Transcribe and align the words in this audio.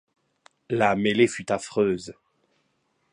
La 0.71 0.95
mêlée 0.95 1.27
fut 1.27 1.51
affreuse. 1.51 2.15